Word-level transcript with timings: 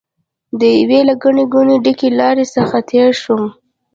د 0.59 0.61
یوې 0.79 0.99
له 1.09 1.13
ګڼې 1.23 1.43
ګوڼې 1.53 1.75
ډکې 1.83 2.09
لارې 2.19 2.45
څخه 2.55 2.77
تېر 2.89 3.09
شوم. 3.21 3.43